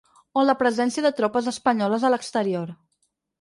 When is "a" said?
2.09-2.13